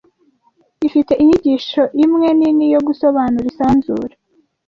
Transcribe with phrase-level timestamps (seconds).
[0.87, 4.13] Ifite inyigisho imwe nini yo gusobanura isanzure